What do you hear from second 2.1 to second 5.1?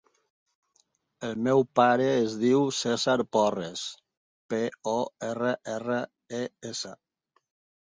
es diu Cèsar Porres: pe, o,